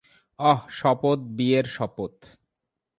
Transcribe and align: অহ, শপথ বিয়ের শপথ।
অহ, 0.39 0.59
শপথ 0.69 1.19
বিয়ের 1.37 1.65
শপথ। 1.65 2.13